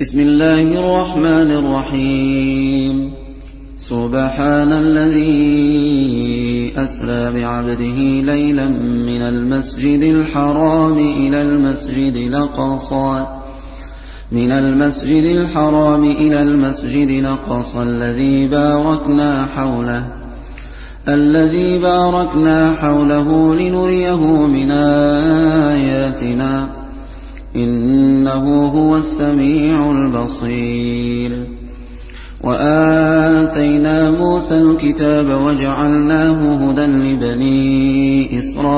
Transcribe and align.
بسم 0.00 0.20
الله 0.20 0.62
الرحمن 0.62 1.50
الرحيم. 1.50 3.12
سبحان 3.76 4.72
الذي 4.72 5.52
أسرى 6.76 7.40
بعبده 7.40 7.98
ليلا 8.32 8.68
من 9.06 9.22
المسجد 9.22 10.02
الحرام 10.02 10.98
إلى 10.98 11.42
المسجد 11.42 12.16
الأقصى. 12.16 13.26
من 14.32 14.50
المسجد 14.50 15.24
الحرام 15.24 16.04
إلى 16.04 16.42
المسجد 16.42 17.08
الأقصى 17.08 17.82
الذي 17.82 18.46
باركنا 18.46 19.46
حوله. 19.56 20.06
الذي 21.08 21.78
باركنا 21.78 22.72
حوله 22.72 23.54
لنريه 23.54 24.46
من 24.46 24.70
آياتنا. 25.70 26.77
إنه 27.56 28.66
هو 28.66 28.96
السميع 28.96 29.90
البصير. 29.90 31.46
وآتينا 32.40 34.10
موسى 34.10 34.58
الكتاب 34.62 35.40
وجعلناه 35.44 36.54
هدى 36.54 36.86
لبني 36.86 38.38
إسرائيل. 38.38 38.68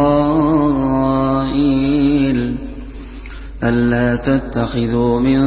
ألا 3.65 4.17
تتخذوا 4.17 5.21
من 5.21 5.41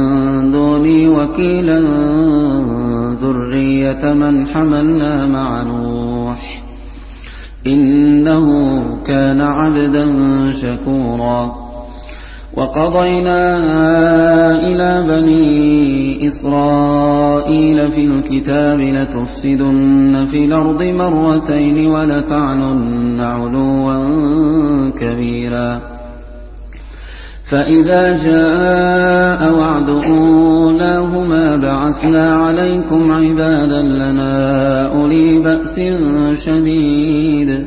دوني 0.50 1.08
وكيلا 1.08 1.80
ذرية 3.22 4.12
من 4.12 4.46
حملنا 4.46 5.26
مع 5.26 5.62
نوح. 5.62 6.62
إنه 7.66 8.74
كان 9.06 9.40
عبدا 9.40 10.06
شكورا. 10.52 11.64
وقضينا 12.56 13.56
إلى 14.66 15.04
بني 15.08 16.26
إسرائيل 16.26 17.92
في 17.92 18.04
الكتاب 18.04 18.80
لتفسدن 18.80 20.26
في 20.30 20.44
الأرض 20.44 20.82
مرتين 20.82 21.86
ولتعلن 21.86 23.20
علوا 23.20 24.90
كبيرا. 25.00 25.80
فإذا 27.44 28.24
جاء 28.24 29.52
وعد 29.52 29.88
أولاهما 29.88 31.56
بعثنا 31.56 32.34
عليكم 32.34 33.12
عبادا 33.12 33.82
لنا 33.82 34.86
أولي 34.86 35.38
بأس 35.38 35.80
شديد. 36.44 37.66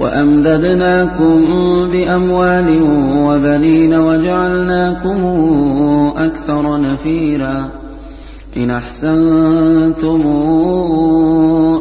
وأمددناكم 0.00 1.44
بأموال 1.92 2.66
وبنين 3.16 3.94
وجعلناكم 3.94 5.20
أكثر 6.16 6.80
نفيرا 6.80 7.70
إن 8.56 8.70
أحسنتم 8.70 10.22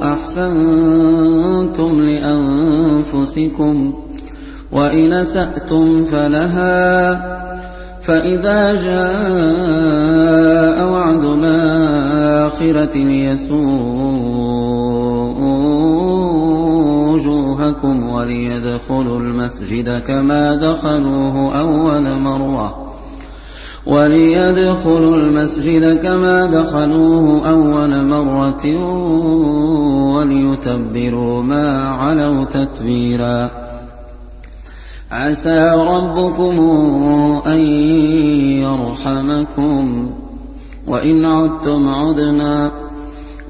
أحسنتم 0.03 2.01
لأنفسكم 2.01 3.93
وإن 4.71 5.13
أسأتم 5.13 6.05
فلها 6.05 7.15
فإذا 8.01 8.73
جاء 8.73 10.05
وعد 10.91 11.25
الآخرة 11.25 12.97
ليسوءوا 12.97 14.24
وجوهكم 17.65 18.09
وليدخلوا 18.09 19.19
المسجد 19.19 20.01
كما 20.07 20.55
دخلوه 20.55 21.59
أول 21.59 22.19
مرة 22.19 22.93
وليدخلوا 23.85 25.15
المسجد 25.15 26.01
كما 26.01 26.45
دخلوه 26.45 27.49
أول 27.49 28.05
مرة 28.05 28.65
وليتبروا 30.15 31.43
ما 31.43 31.87
علوا 31.87 32.43
تتبيرا 32.43 33.51
عسى 35.11 35.71
ربكم 35.87 36.59
أن 37.47 37.59
يرحمكم 38.61 40.09
وإن 40.87 41.25
عدتم 41.25 41.89
عدنا 41.89 42.71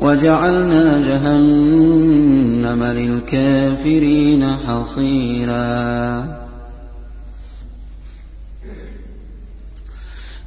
وجعلنا 0.01 1.01
جهنم 1.07 2.34
للكافرين 3.33 4.45
حصيرا. 4.45 6.25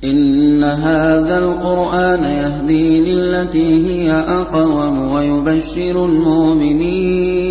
إن 0.04 0.64
هذا 0.64 1.38
القرآن 1.38 2.24
يهدي 2.24 3.00
للتي 3.00 3.86
هي 3.86 4.12
أقوم 4.12 5.12
ويبشر 5.12 6.04
المؤمنين 6.04 7.48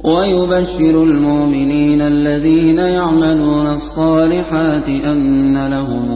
ويبشر 0.00 1.02
المؤمنين 1.02 2.00
الذين 2.00 2.78
يعملون 2.78 3.66
الصالحات 3.66 4.88
أن 4.88 5.66
لهم 5.66 6.10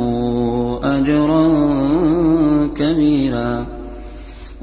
أجرا 0.83 1.49
كبيرا. 2.75 3.76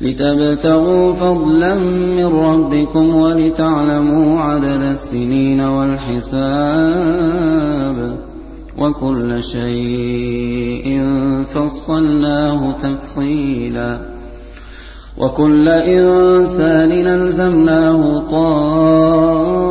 لتبتغوا 0.00 1.12
فضلا 1.12 1.74
من 2.16 2.26
ربكم 2.26 3.14
ولتعلموا 3.14 4.40
عدد 4.40 4.82
السنين 4.82 5.60
والحساب 5.60 6.88
وكل 8.78 9.42
شيء 9.44 11.04
فصلناه 11.54 12.72
تفصيلا 12.82 14.00
وكل 15.18 15.68
إنسان 15.68 16.92
ألزمناه 16.92 18.22
طائره 18.30 19.68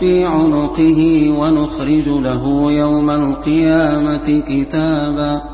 في 0.00 0.24
عنقه 0.24 1.30
ونخرج 1.38 2.08
له 2.08 2.72
يوم 2.72 3.10
القيامة 3.10 4.42
كتابا 4.48 5.53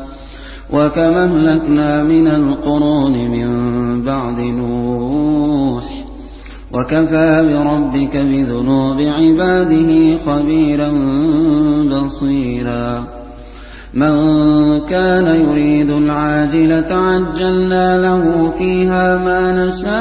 وَكَمْ 0.71 1.01
أَهْلَكْنَا 1.01 2.03
مِنَ 2.03 2.27
الْقُرُونِ 2.27 3.11
مِن 3.11 3.49
بَعْدِ 4.03 4.39
نُوحٍ 4.39 5.83
ۗ 5.83 5.87
وَكَفَىٰ 6.71 7.43
بِرَبِّكَ 7.43 8.17
بِذُنُوبِ 8.17 9.01
عِبَادِهِ 9.01 10.17
خَبِيرًا 10.25 10.91
بَصِيرًا. 11.91 13.07
مَن 13.93 14.15
كَانَ 14.89 15.45
يُرِيدُ 15.49 15.89
الْعَاجِلَةَ 15.89 16.91
عَجَّلْنَا 16.91 18.01
لَهُ 18.01 18.53
فِيهَا 18.57 19.17
مَا 19.17 19.65
نَشَاءُ 19.65 19.91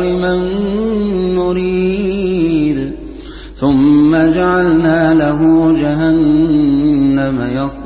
لِمَن 0.00 0.38
نُّرِيدُ. 1.34 2.92
ثُمَّ 3.60 4.16
جَعَلْنَا 4.16 5.14
لَهُ 5.14 5.72
جَهَنَّمَ 5.80 6.21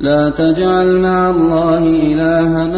لا 0.00 0.30
تجعل 0.30 0.98
مع 0.98 1.30
الله 1.30 1.78
إلها 1.78 2.68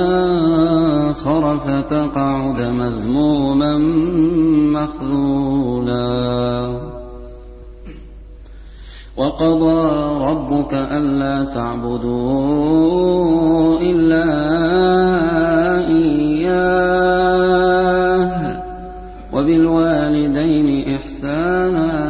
آخر 1.10 1.58
فتقعد 1.58 2.60
مذموما 2.60 3.78
مخذولا. 4.72 6.10
وقضى 9.16 9.90
ربك 10.24 10.74
ألا 10.74 11.44
تعبدوا 11.44 12.20
إلا 13.80 14.24
إياه. 15.88 17.00
وبالوالدين 19.32 20.96
إحسانا 20.96 22.09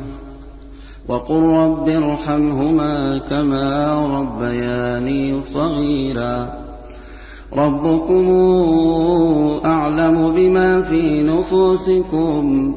وقل 1.07 1.35
رب 1.35 1.89
ارحمهما 1.89 3.21
كما 3.29 3.95
ربياني 4.19 5.43
صغيرا. 5.43 6.53
ربكم 7.57 8.25
أعلم 9.65 10.33
بما 10.35 10.81
في 10.81 11.23
نفوسكم. 11.23 12.75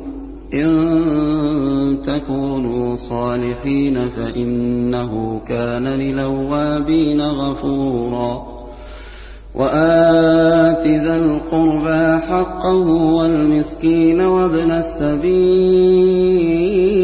إن 0.55 1.99
تكونوا 2.05 2.97
صالحين 2.97 3.99
فإنه 4.17 5.41
كان 5.49 5.85
للوابين 5.85 7.21
غفورا. 7.21 8.47
وآت 9.55 10.87
ذا 10.87 11.17
القربى 11.17 12.27
حقه 12.27 12.89
والمسكين 12.89 14.21
وابن 14.21 14.71
السبيل 14.71 17.04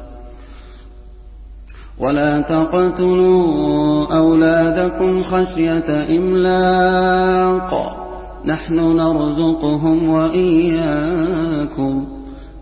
ولا 2.01 2.41
تقتلوا 2.41 4.05
أولادكم 4.17 5.23
خشية 5.23 6.17
إملاق. 6.17 7.97
نحن 8.45 8.97
نرزقهم 8.97 10.09
وإياكم. 10.09 12.07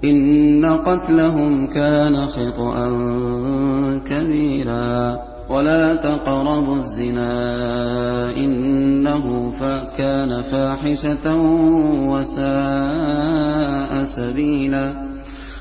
إن 0.03 0.79
قتلهم 0.85 1.67
كان 1.67 2.27
خطأ 2.27 2.87
كبيرا. 4.09 5.17
ولا 5.49 5.95
تقربوا 5.95 6.75
الزنا. 6.75 7.55
إنه 8.35 9.53
كان 9.97 10.43
فاحشة 10.51 11.35
وساء 12.07 14.03
سبيلا. 14.03 15.08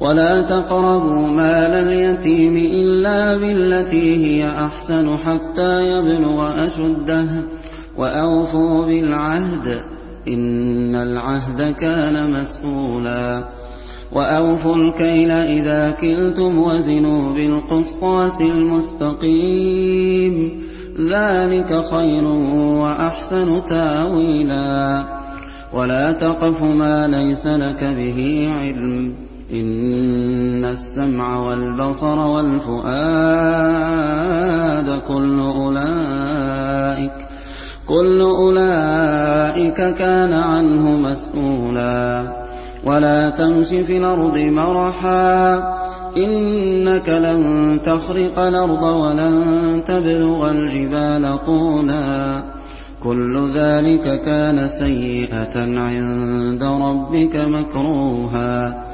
ولا 0.00 0.42
تقربوا 0.42 1.26
مال 1.26 1.74
اليتيم 1.74 2.56
إلا 2.56 3.36
بالتي 3.36 4.26
هي 4.26 4.48
أحسن 4.48 5.16
حتى 5.16 5.98
يبلغ 5.98 6.66
أشده 6.66 7.26
وأوفوا 7.96 8.84
بالعهد 8.86 9.94
إِنَّ 10.28 10.94
الْعَهْدَ 10.94 11.74
كَانَ 11.80 12.30
مَسْئُولًا 12.30 13.44
وَأَوْفُوا 14.12 14.76
الْكَيْلَ 14.76 15.30
إِذَا 15.30 15.90
كِلْتُمْ 15.90 16.58
وَزِنُوا 16.58 17.32
بِالْقِسْطَاسِ 17.32 18.40
الْمُسْتَقِيمِ 18.40 19.54
ذَٰلِكَ 21.00 21.84
خَيْرٌ 21.84 22.24
وَأَحْسَنُ 22.82 23.62
تَأْوِيلًا 23.68 25.04
وَلَا 25.72 26.12
تَقْفُ 26.12 26.62
مَا 26.62 27.08
لَيْسَ 27.08 27.46
لَكَ 27.46 27.84
بِهِ 27.84 28.48
عِلْمٌ 28.60 29.12
ۚ 29.12 29.14
إِنَّ 29.52 30.64
السَّمْعَ 30.64 31.38
وَالْبَصَرَ 31.38 32.18
وَالْفُؤَادَ 32.18 32.88
كُلُّ 35.08 35.40
أُولَٰئِكَ 35.40 37.34
كل 37.88 38.20
أولئك 38.20 39.94
كان 39.94 40.32
عنه 40.32 40.90
مسؤولا 40.90 42.24
ولا 42.84 43.30
تمش 43.30 43.68
في 43.68 43.96
الأرض 43.96 44.38
مرحا 44.38 45.56
إنك 46.16 47.08
لن 47.08 47.80
تخرق 47.84 48.38
الأرض 48.38 48.82
ولن 48.82 49.82
تبلغ 49.86 50.50
الجبال 50.50 51.44
طولا 51.46 52.42
كل 53.02 53.48
ذلك 53.54 54.22
كان 54.22 54.68
سيئة 54.68 55.80
عند 55.80 56.64
ربك 56.64 57.36
مكروها 57.36 58.84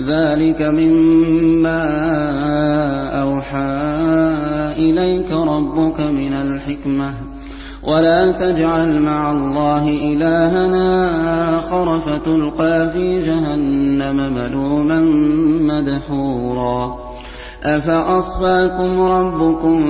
ذلك 0.00 0.62
مما 0.62 1.82
أوحى 3.22 3.96
إليك 4.78 5.32
ربك 5.32 6.00
من 6.00 6.32
الحكمة 6.32 7.14
ولا 7.82 8.32
تجعل 8.32 9.00
مع 9.00 9.32
الله 9.32 9.88
إلهنا 9.88 11.10
آخر 11.58 12.00
فتلقى 12.00 12.90
في 12.90 13.20
جهنم 13.20 14.32
ملوما 14.34 15.00
مدحورا 15.74 16.98
أفأصفاكم 17.64 19.00
ربكم 19.00 19.84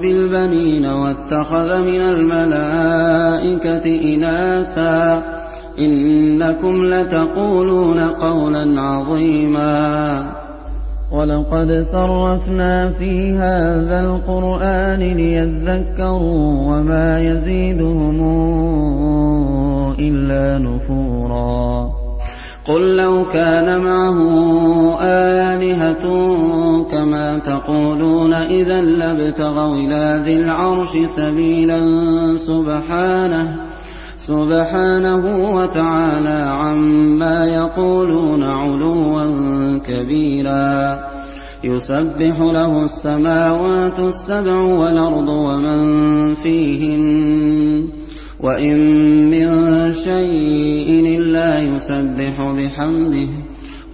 بالبنين 0.00 0.86
واتخذ 0.86 1.78
من 1.78 2.00
الملائكة 2.00 3.84
إناثا 4.14 5.39
إنكم 5.80 6.84
لتقولون 6.84 8.00
قولا 8.00 8.80
عظيما. 8.80 10.40
وَلَقَدْ 11.12 11.86
صَرَّفْنَا 11.92 12.92
فِي 12.98 13.32
هَٰذَا 13.32 14.00
الْقُرْآنِ 14.00 14.98
لِيَذَّكَّرُوا 14.98 16.76
وَمَا 16.76 17.20
يَزِيدُهُمْ 17.20 18.18
إِلَّا 19.98 20.58
نُفُورًا. 20.58 21.90
قُل 22.64 22.96
لَّوْ 22.96 23.24
كَانَ 23.32 23.80
مَعَهُ 23.80 24.18
آلِهَةٌ 25.02 26.04
كَمَا 26.90 27.38
تَقُولُونَ 27.38 28.32
إِذًا 28.32 28.80
لَّابْتَغَوْا 28.82 29.76
إِلَىٰ 29.76 30.22
ذِي 30.24 30.36
الْعَرْشِ 30.36 30.96
سَبِيلًا 31.16 31.80
سُبْحَانَهُ 32.36 33.69
سُبْحَانَهُ 34.30 35.54
وَتَعَالَىٰ 35.54 36.46
عَمَّا 36.50 37.46
يَقُولُونَ 37.46 38.42
عُلُوًّا 38.42 39.26
كَبِيرًا. 39.86 41.00
يُسَبِّحُ 41.64 42.40
لَهُ 42.40 42.84
السَّمَاوَاتُ 42.84 43.98
السَّبْعُ 43.98 44.60
وَالْأَرْضُ 44.60 45.28
وَمَن 45.28 46.34
فِيهِنَّ 46.34 47.88
ۚ. 47.88 47.90
وَإِن 48.44 48.76
مِّن 49.30 49.48
شَيْءٍ 49.94 51.18
إِلَّا 51.18 51.60
يُسَبِّحُ 51.60 52.40
بِحَمْدِهِ 52.40 53.28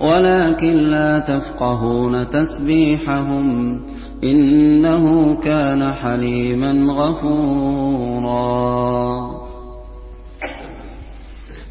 وَلَٰكِن 0.00 0.73
لَّا 0.73 1.19
تَفْقَهُونَ 1.19 2.31
تَسْبِيحَهُمْ 2.31 3.76
ۗ. 3.76 3.81
إِنَّهُ 4.25 5.37
كَانَ 5.45 5.93
حَلِيمًا 5.93 6.93
غَفُورًا. 6.93 8.37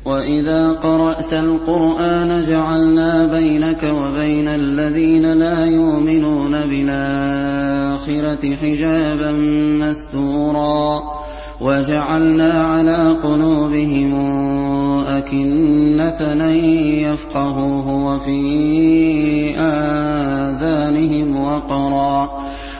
وَإِذَا 0.05 0.71
قَرَأْتَ 0.71 1.33
الْقُرْآنَ 1.33 2.43
جَعَلْنَا 2.49 3.25
بَيْنَكَ 3.25 3.83
وَبَيْنَ 3.83 4.47
الَّذِينَ 4.47 5.33
لَا 5.33 5.65
يُؤْمِنُونَ 5.65 6.51
بِالْآخِرَةِ 6.51 8.55
حِجَابًا 8.61 9.31
مَّسْتُورًا 9.81 11.03
وَجَعَلْنَا 11.61 12.67
عَلَىٰ 12.67 13.15
قُلُوبِهِمْ 13.23 14.13
أَكِنَّةً 15.07 16.19
أَن 16.33 16.55
يَفْقَهُوهُ 17.09 18.05
وَفِي 18.05 19.55
آذَانِهِمْ 19.57 21.43
وَقْرًا 21.43 22.25
ۚ 22.25 22.29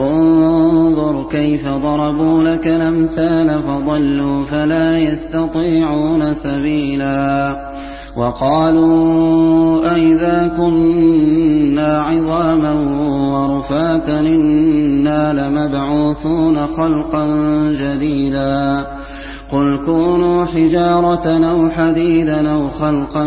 انظُرْ 0.00 1.24
كَيْفَ 1.30 1.68
ضَرَبُوا 1.68 2.42
لَكَ 2.42 2.66
الْأَمْثَالَ 2.66 3.60
فَضَلُّوا 3.68 4.44
فَلَا 4.44 4.98
يَسْتَطِيعُونَ 4.98 6.34
سَبِيلًا 6.34 7.56
وَقَالُوا 8.16 9.94
أَإِذَا 9.94 10.52
كُنَّا 10.56 12.02
عِظَامًا 12.02 12.74
وَرُفَاتًا 13.32 14.20
إِنَّا 14.20 15.32
لَمَبْعُوثُونَ 15.32 16.66
خَلْقًا 16.76 17.26
جَدِيدًا 17.80 18.86
قُلْ 19.52 19.80
كُونُوا 19.86 20.44
حِجَارَةً 20.44 21.26
أَوْ 21.50 21.68
حَدِيدًا 21.70 22.50
أَوْ 22.52 22.68
خَلْقًا 22.70 23.24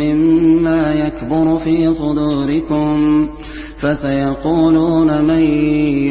مِّمَّا 0.00 0.94
يَكْبُرُ 0.94 1.58
فِي 1.64 1.94
صُدُورِكُمْ 1.94 3.28
فَسَيَقُولُونَ 3.78 5.22
مَن 5.24 5.40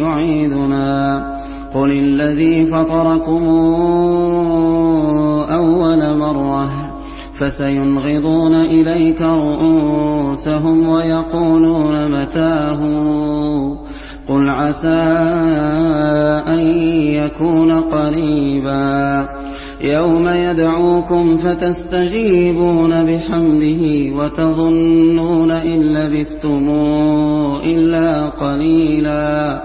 يُعِيدُنَا 0.02 1.20
ۖ 1.20 1.76
قُلِ 1.78 1.92
الَّذِي 1.92 2.66
فَطَرَكُمْ 2.66 3.44
أَوَّلَ 5.50 6.18
مَرَّةٍ 6.18 6.66
ۚ 6.68 6.70
فَسَيُنْغِضُونَ 7.34 8.54
إِلَيْكَ 8.56 9.22
رُءُوسَهُمْ 9.22 10.88
وَيَقُولُونَ 10.90 12.12
مَتَىٰ 12.12 12.78
هُوَ 12.82 13.74
ۖ 13.76 13.78
قُلْ 14.28 14.50
عَسَىٰ 14.50 15.04
أَن 16.48 16.60
يَكُونَ 17.14 17.72
قَرِيبًا 17.82 19.45
يَوْمَ 19.82 20.28
يَدْعُوكُمْ 20.28 21.38
فَتَسْتَجِيبُونَ 21.38 22.90
بِحَمْدِهِ 22.90 24.12
وَتَظُنُّونَ 24.16 25.52
إِن 25.52 25.82
لَّبِثْتُمْ 25.82 26.70
إِلَّا 27.66 28.26
قَلِيلًا. 28.26 29.64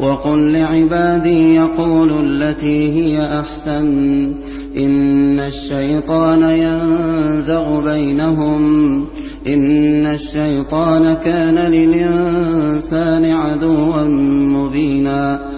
وَقُل 0.00 0.52
لِّعِبَادِي 0.52 1.54
يَقُولُوا 1.54 2.22
الَّتِي 2.22 2.92
هِيَ 2.92 3.40
أَحْسَنُ 3.40 4.32
ۚ. 4.32 4.34
إِنَّ 4.78 5.40
الشَّيْطَانَ 5.40 6.42
يَنزَغُ 6.42 7.80
بَيْنَهُمْ 7.80 9.04
ۚ. 9.04 9.08
إِنَّ 9.48 10.06
الشَّيْطَانَ 10.06 11.16
كَانَ 11.24 11.54
لِلْإِنسَانِ 11.54 13.24
عَدُوًّا 13.24 14.04
مُّبِينًا. 14.54 15.57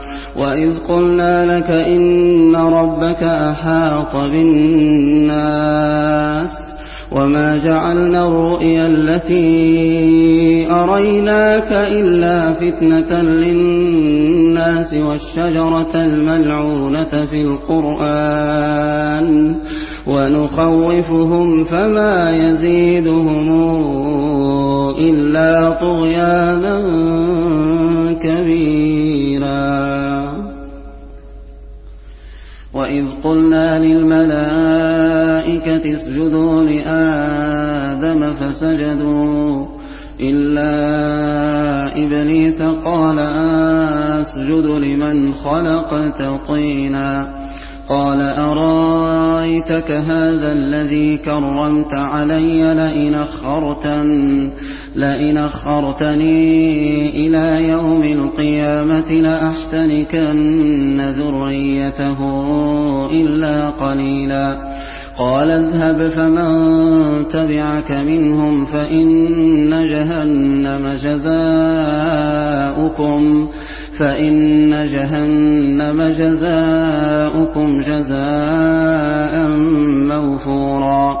وإذ 0.35 0.79
قلنا 0.89 1.57
لك 1.57 1.69
إن 1.69 2.55
ربك 2.55 3.23
أحاط 3.23 4.15
بالناس 4.15 5.51
وما 7.11 7.57
جعلنا 7.57 8.27
الرؤيا 8.27 8.87
التي 8.87 10.67
أريناك 10.71 11.67
إلا 11.71 12.53
فتنة 12.53 13.21
للناس 13.21 14.93
والشجرة 14.93 15.91
الملعونة 15.95 17.27
في 17.31 17.41
القرآن 17.41 18.51
ونخوفهم 20.07 21.65
فما 21.65 22.35
يزيدهم 22.35 23.51
إلا 24.99 25.71
طغيانا 25.71 26.81
قلنا 33.23 33.79
للملائكة 33.79 35.13
اسجدوا 35.93 36.63
لآدم 36.63 38.33
فسجدوا 38.33 39.65
إلا 40.19 40.71
إبليس 42.05 42.61
قال 42.61 43.19
أسجد 44.21 44.65
لمن 44.65 45.33
خلقت 45.33 46.23
طينا 46.47 47.41
قال 47.89 48.21
أرأيتك 48.21 49.91
هذا 49.91 50.51
الذي 50.51 51.17
كرمت 51.17 51.93
علي 51.93 52.73
لئن 52.73 53.13
أخرتن 53.13 54.49
لئن 54.95 55.37
أخرتني 55.37 57.09
إلى 57.27 57.69
يوم 57.69 58.03
القيامة 58.03 59.11
لأحتنكن 59.11 61.01
ذريته 61.11 62.19
إلا 63.11 63.69
قليلا. 63.69 64.71
قال 65.17 65.51
اذهب 65.51 66.09
فمن 66.09 67.27
تبعك 67.27 67.91
منهم 67.91 68.65
فإن 68.65 69.69
جهنم 69.69 70.97
جزاؤكم 71.03 71.31
فإن 73.97 74.87
جهنم 74.91 76.13
جزاؤكم 76.17 77.81
جزاء 77.81 79.47
موفورا. 80.07 81.20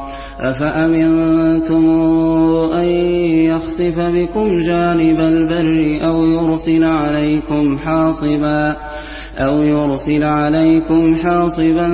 أفأمنتم 0.41 1.89
أن 2.73 2.85
يخسف 3.45 3.99
بكم 3.99 4.61
جانب 4.61 5.19
البر 5.19 6.07
أو 6.07 6.25
يرسل 6.25 6.83
عليكم 6.83 7.77
حاصبا 7.77 8.75
أو 9.37 9.63
يرسل 9.63 10.23
عليكم 10.23 11.15
حاصبا 11.15 11.89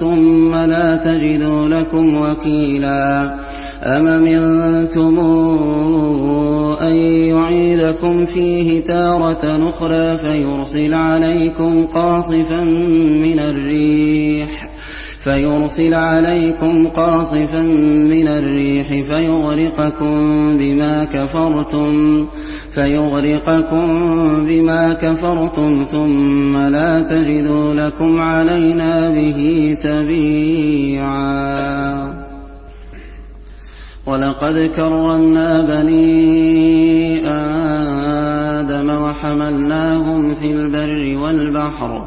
ثم 0.00 0.54
لا 0.54 0.96
تجدوا 0.96 1.68
لكم 1.68 2.14
وكيلا 2.14 3.34
أم 3.82 4.04
منتم 4.04 5.18
أن 6.82 6.96
يعيدكم 6.96 8.26
فيه 8.26 8.84
تارة 8.84 9.68
أخرى 9.68 10.18
فيرسل 10.18 10.94
عليكم 10.94 11.86
قاصفا 11.86 12.60
من 13.24 13.38
الريح 13.38 14.65
فيرسل 15.26 15.94
عليكم 15.94 16.86
قاصفا 16.86 17.62
من 18.10 18.28
الريح 18.28 18.88
فيغرقكم 18.88 20.16
بما 20.58 21.04
كفرتم 21.04 22.26
فيغرقكم 22.72 23.86
بما 24.46 24.92
كفرتم 24.92 25.84
ثم 25.90 26.56
لا 26.56 27.02
تجدوا 27.02 27.74
لكم 27.74 28.20
علينا 28.20 29.10
به 29.10 29.76
تبيعا. 29.82 31.46
ولقد 34.06 34.70
كرمنا 34.76 35.60
بني 35.60 37.28
آدم 38.60 38.90
وحملناهم 38.90 40.34
في 40.34 40.50
البر 40.52 41.16
والبحر 41.22 42.06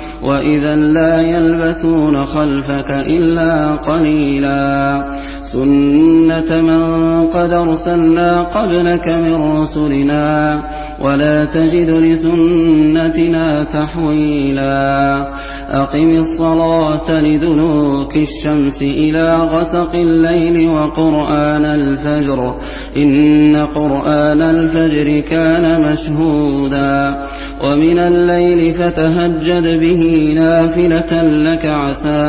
وإذا 0.23 0.75
لا 0.75 1.21
يلبثون 1.21 2.25
خلفك 2.25 2.89
إلا 2.89 3.75
قليلا 3.75 5.05
سنة 5.43 6.61
من 6.61 7.25
قد 7.27 7.53
أرسلنا 7.53 8.41
قبلك 8.41 9.07
من 9.07 9.57
رسلنا 9.61 10.61
ولا 11.01 11.45
تجد 11.45 11.89
لسنتنا 11.89 13.63
تحويلا 13.63 15.27
أقم 15.71 16.17
الصلاة 16.21 17.21
لدلوك 17.21 18.17
الشمس 18.17 18.81
إلى 18.81 19.35
غسق 19.35 19.91
الليل 19.93 20.69
وقرآن 20.69 21.65
الفجر. 21.65 22.55
إن 22.97 23.67
قرآن 23.75 24.41
الفجر 24.41 25.19
كان 25.19 25.93
مشهودا. 25.93 27.25
ومن 27.63 27.99
الليل 27.99 28.73
فتهجد 28.73 29.79
به 29.79 30.33
نافلة 30.35 31.23
لك 31.23 31.65
عسى 31.65 32.21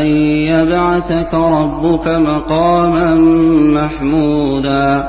أن 0.00 0.06
يبعثك 0.46 1.34
ربك 1.34 2.08
مقاما 2.08 3.14
محمودا. 3.80 5.08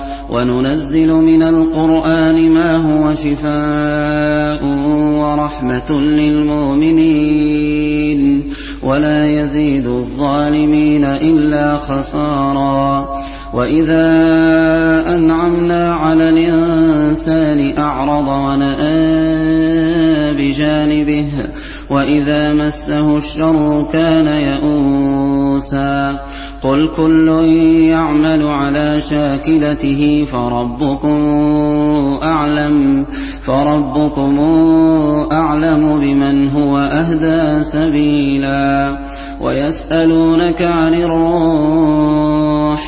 وننزل 0.31 1.13
من 1.13 1.43
القرآن 1.43 2.49
ما 2.49 2.75
هو 2.75 3.15
شفاء 3.15 4.65
ورحمة 5.19 5.91
للمؤمنين 6.01 7.41
ولا 8.83 9.41
يزيد 9.41 9.87
الظالمين 9.87 11.03
إلا 11.03 11.77
خسارا 11.77 13.09
وإذا 13.53 14.05
أنعمنا 15.15 15.93
على 15.93 16.29
الإنسان 16.29 17.73
أعرض 17.77 18.27
ونأى 18.27 18.91
بجانبه 20.33 21.27
وإذا 21.89 22.53
مسه 22.53 23.17
الشر 23.17 23.87
كان 23.93 24.27
يئوسا 24.27 26.19
قل 26.63 26.89
كل 26.97 27.27
يعمل 27.83 28.47
على 28.47 29.01
شاكلته 29.09 30.27
فربكم 30.31 31.19
أعلم 32.23 33.05
فربكم 33.45 34.39
أعلم 35.31 35.99
بمن 36.01 36.49
هو 36.49 36.77
أهدى 36.77 37.63
سبيلا. 37.63 38.97
ويسألونك 39.41 40.61
عن 40.61 40.93
الروح 40.93 42.81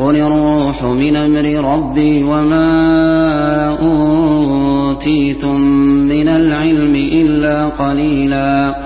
قل 0.00 0.16
الروح 0.16 0.82
من 0.82 1.16
أمر 1.16 1.74
ربي 1.74 2.22
وما 2.22 3.78
أوتيتم 3.82 5.60
من 6.08 6.28
العلم 6.28 6.94
إلا 6.94 7.66
قليلا. 7.66 8.85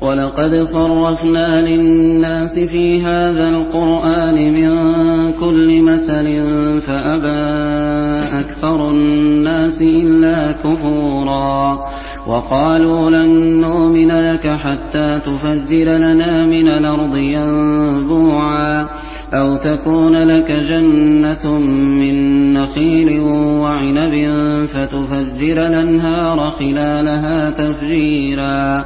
ولقد 0.00 0.64
صرفنا 0.64 1.68
للناس 1.68 2.58
في 2.58 3.02
هذا 3.02 3.48
القرآن 3.48 4.34
من 4.34 4.70
كل 5.40 5.82
مثل 5.82 6.42
فأبى 6.86 7.50
أكثر 8.40 8.90
الناس 8.90 9.82
إلا 9.82 10.52
كفورا 10.52 11.86
وقالوا 12.26 13.10
لن 13.10 13.60
نؤمن 13.60 14.08
لك 14.08 14.46
حتى 14.46 15.20
تفجر 15.24 15.84
لنا 15.84 16.46
من 16.46 16.68
الأرض 16.68 17.16
ينبوعا 17.16 18.86
أو 19.34 19.56
تكون 19.56 20.16
لك 20.16 20.52
جنة 20.52 21.58
من 21.68 22.54
نخيل 22.54 23.20
وعنب 23.60 24.14
فتفجر 24.74 25.66
الأنهار 25.66 26.50
خلالها 26.50 27.50
تفجيرا 27.50 28.84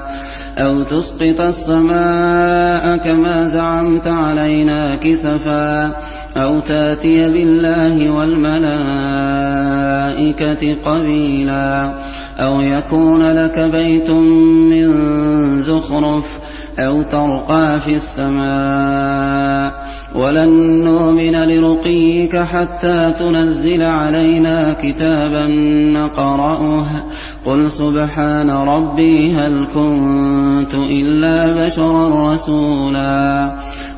أو 0.59 0.83
تسقط 0.83 1.41
السماء 1.41 2.97
كما 2.97 3.49
زعمت 3.49 4.09
علينا 4.09 4.97
كسفا 4.97 5.93
أو 6.37 6.61
تأتي 6.61 7.31
بالله 7.31 8.11
والملائكة 8.11 8.75
قبيلا 10.85 11.95
أو 12.39 12.61
يكون 12.61 13.33
لك 13.33 13.59
بيت 13.59 14.11
من 14.11 15.63
زخرف 15.63 16.39
أو 16.79 17.03
ترقى 17.03 17.81
في 17.81 17.97
السماء 17.97 19.84
ولن 20.15 20.85
نؤمن 20.85 21.49
لرقيك 21.49 22.37
حتى 22.37 23.13
تنزل 23.19 23.83
علينا 23.83 24.77
كتابا 24.83 25.47
نقرأه. 25.93 26.87
قل 27.47 27.71
سبحان 27.71 28.51
ربي 28.51 29.35
هل 29.35 29.67
كنت 29.75 30.75
إلا 30.75 31.67
بشرا 31.67 32.33
رسولا. 32.33 33.53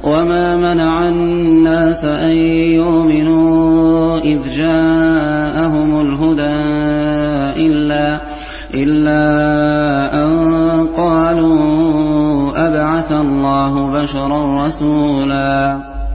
وما 0.05 0.57
منع 0.57 1.09
الناس 1.09 2.05
أن 2.05 2.37
يؤمنوا 2.81 4.19
إذ 4.19 4.39
جاءهم 4.57 6.01
الهدى 6.01 6.57
إلا 7.67 8.21
إلا 8.75 10.25
أن 10.25 10.87
قالوا 10.97 12.67
أبعث 12.69 13.13
الله 13.13 13.91
بشرا 13.91 14.67
رسولا. 14.67 15.86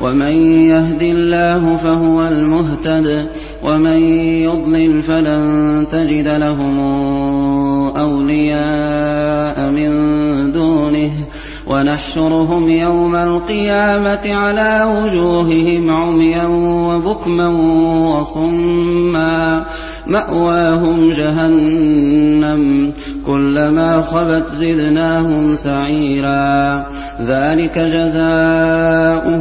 وَمَن 0.00 0.32
يَهْدِ 0.68 1.02
اللَّهُ 1.02 1.76
فَهُوَ 1.76 2.28
الْمُهْتَدِ 2.28 3.26
ۖ 3.26 3.28
وَمَن 3.66 3.98
يُضْلِلْ 4.44 5.02
فَلَن 5.02 5.86
تَجِدَ 5.92 6.28
لَهُمْ 6.28 6.78
أَوْلِيَاءَ 7.96 9.70
مِن 9.70 9.90
دُونِهِ 10.52 11.08
ۖ 11.08 11.12
وَنَحْشُرُهُمْ 11.70 12.68
يَوْمَ 12.68 13.14
الْقِيَامَةِ 13.14 14.34
عَلَىٰ 14.34 14.84
وُجُوهِهِمْ 15.04 15.90
عُمْيًا 15.90 16.46
وَبُكْمًا 16.88 17.48
وَصُمًّا 18.18 19.64
مَّأْوَاهُمْ 20.06 21.10
جَهَنَّمُ 21.10 22.92
ۖ 22.92 23.26
كُلَّمَا 23.26 24.02
خَبَتْ 24.02 24.44
زِدْنَاهُمْ 24.54 25.56
سَعِيرًا 25.56 26.86
ذَٰلِكَ 27.22 27.78
بِأَنَّهُمْ 27.78 29.35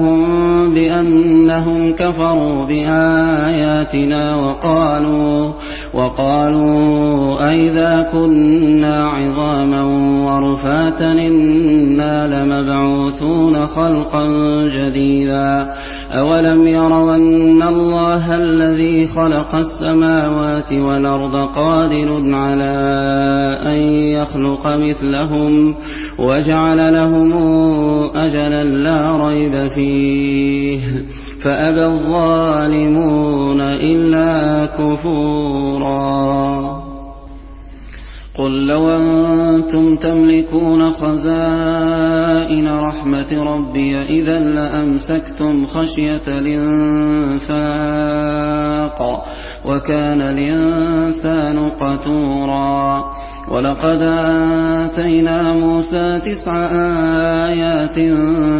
كَفَرُوا 2.00 2.66
بِآيَاتِنَا 2.66 4.36
وَقَالُوا 4.36 5.52
وَقَالُوا 5.94 7.50
أَإِذَا 7.50 8.10
كُنَّا 8.12 9.06
عِظَامًا 9.06 9.84
وَرُفَاتًا 10.26 11.12
إِنَّا 11.12 12.28
لَمَبْعُوثُونَ 12.28 13.68
خَلْقًا 13.68 14.26
جَدِيدًا. 14.68 15.74
أَوَلَمْ 16.12 16.68
يَرَوْا 16.68 17.16
أَنَّ 17.16 17.64
اللَّهَ 17.64 18.38
الَّذِي 18.38 19.08
خَلَقَ 19.08 19.56
السَّمَاوَاتِ 19.56 20.74
وَالْأَرْضَ 20.74 21.36
قَادِرٌ 21.56 22.24
عَلَىٰ 22.34 23.58
أَن 23.66 23.80
يَخْلُقَ 24.22 24.68
مِثْلَهُمْ 24.68 25.76
وَجَعَلَ 26.18 26.94
لَهُمْ 26.94 27.34
أَجَلًا 28.16 28.64
لَّا 28.64 29.28
رَيْبَ 29.28 29.72
فِيهِ. 29.76 30.80
فَأَبَى 31.46 31.86
الظَّالِمُونَ 31.86 33.62
إِلَّا 33.62 34.66
كُفُورًا. 34.66 36.06
قُل 38.38 38.68
لَّوْ 38.68 38.90
أَنتُمْ 38.90 39.96
تَمْلِكُونَ 39.96 40.92
خَزَائِنَ 40.92 42.68
رَحْمَةِ 42.80 43.32
رَبِّي 43.34 44.02
إِذًا 44.02 44.40
لَّأَمْسَكْتُمْ 44.40 45.66
خَشْيَةَ 45.66 46.22
الْإِنفَاقِ 46.28 47.40
ۚ 49.18 49.22
وَكَانَ 49.66 50.22
الْإِنسَانُ 50.22 51.70
قَتُورًا. 51.80 53.14
وَلَقَدْ 53.52 54.02
آتَيْنَا 54.02 55.54
مُوسَىٰ 55.54 56.20
تِسْعَ 56.26 56.56
آيَاتٍ 57.46 58.00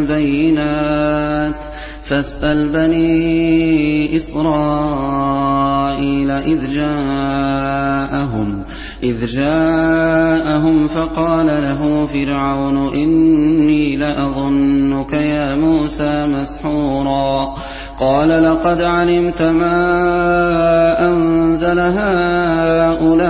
بَيِّنَاتٍ 0.08 1.56
ۖ 1.56 1.65
فَاسْأَلْ 2.10 2.70
بَنِي 2.70 4.16
إِسْرَائِيلَ 4.16 6.32
إِذْ 6.32 6.74
جَاءَهُمْ 6.74 8.62
إذ 9.04 9.26
جاءهم 9.26 10.88
فقال 10.88 11.46
له 11.46 12.08
فرعون 12.14 12.94
إني 12.94 13.96
لأظنك 13.96 15.14
يا 15.14 15.56
موسى 15.56 16.28
مسحورا. 16.28 17.56
قال 18.00 18.44
لقد 18.44 18.82
علمت 18.82 19.42
ما 19.42 21.08
أنزل 21.08 21.80
هؤلاء 21.80 23.26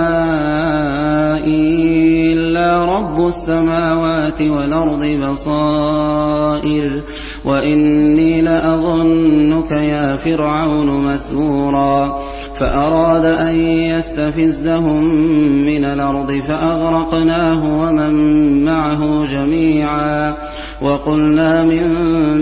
إلا 2.32 2.84
رب 2.84 3.28
السماوات 3.28 4.42
والأرض 4.42 5.04
بصائر. 5.04 7.02
وإني 7.46 8.40
لأظنك 8.40 9.70
يا 9.70 10.16
فرعون 10.16 11.04
مثورا 11.04 12.22
فأراد 12.58 13.24
أن 13.24 13.54
يستفزهم 13.60 15.04
من 15.64 15.84
الأرض 15.84 16.32
فأغرقناه 16.32 17.80
ومن 17.80 18.64
معه 18.64 19.24
جميعا 19.24 20.34
وقلنا 20.80 21.64
من 21.64 21.82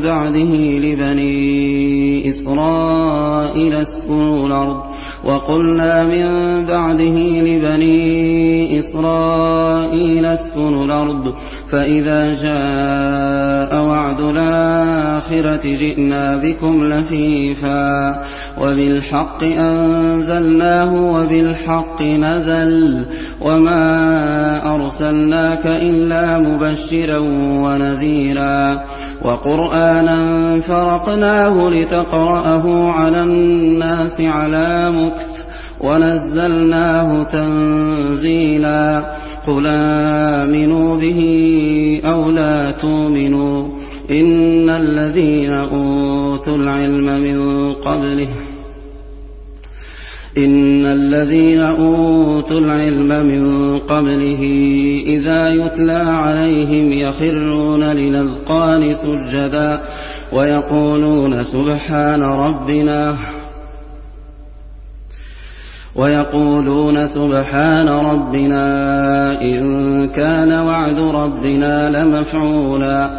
بعده 0.01 0.79
لبني 0.79 2.29
إسرائيل 2.29 3.75
اسكنوا 3.75 4.47
الأرض 4.47 4.81
وقلنا 5.25 6.05
من 6.05 6.65
بعده 6.65 7.17
لبني 7.41 8.79
إسرائيل 8.79 10.27
اسكنوا 10.27 10.85
الأرض 10.85 11.35
فإذا 11.71 12.35
جاء 12.35 13.85
وعد 13.85 14.21
الآخرة 14.21 15.61
جئنا 15.65 16.37
بكم 16.37 16.85
لفيفا. 16.85 18.25
وبالحق 18.61 19.43
أنزلناه 19.45 20.95
وبالحق 20.95 22.03
نزل 22.03 23.03
وما 23.41 24.75
أرسلناك 24.75 25.67
إلا 25.67 26.39
مبشرا 26.39 27.19
ونذيرا. 27.65 28.85
وقرآنا 29.25 30.61
فرقناه 30.61 31.71
لتقرأه 31.71 32.91
على 32.91 33.23
الناس 33.23 34.21
على 34.21 34.91
مكث 34.91 35.45
ونزلناه 35.81 37.23
تنزيلا 37.23 39.15
قل 39.47 39.67
آمنوا 39.67 40.97
به 40.97 41.21
أو 42.05 42.31
لا 42.31 42.71
تؤمنوا 42.71 43.69
إن 44.11 44.71
الذين 44.71 45.51
أوتوا 45.51 46.57
العلم 46.57 47.21
من 47.21 47.73
قبله 47.73 48.29
إن 50.38 50.87
الذين 50.87 51.61
أوتوا 51.61 52.61
العلم 52.61 53.27
من 53.27 53.79
قبله 53.79 54.42
إذا 55.07 55.49
يتلى 55.49 55.92
عليهم 55.92 56.92
يخرون 56.92 57.85
للأذقان 57.85 58.94
سجدا 58.94 59.81
ويقولون 60.33 61.44
سبحان 61.44 62.23
ربنا 62.23 63.16
ويقولون 65.94 67.07
سبحان 67.07 67.88
ربنا 67.88 68.62
إن 69.42 70.09
كان 70.09 70.53
وعد 70.53 70.99
ربنا 70.99 71.90
لمفعولا 71.90 73.18